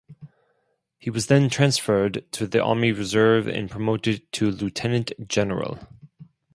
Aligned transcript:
He 0.97 1.11
was 1.11 1.27
then 1.27 1.47
transferred 1.47 2.25
to 2.31 2.47
the 2.47 2.63
Army 2.63 2.91
reserve 2.91 3.45
and 3.47 3.69
promoted 3.69 4.31
to 4.31 4.49
Lieutenant 4.49 5.11
General. 5.27 5.77